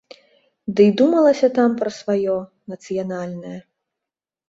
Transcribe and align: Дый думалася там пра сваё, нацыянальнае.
Дый 0.79 0.89
думалася 1.01 1.47
там 1.59 1.77
пра 1.83 1.89
сваё, 1.99 2.37
нацыянальнае. 2.77 3.57